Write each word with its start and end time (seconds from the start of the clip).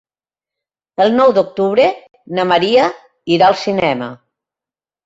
El 1.05 1.13
nou 1.19 1.35
d'octubre 1.39 1.85
na 2.39 2.49
Maria 2.55 2.89
irà 3.37 3.51
al 3.53 3.61
cinema. 3.69 4.15